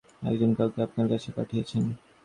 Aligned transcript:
একজন 0.21 0.51
কাউকে 0.57 0.79
আপনার 0.87 1.07
কাছে 1.09 1.29
পাঠিয়েছেন। 1.37 1.83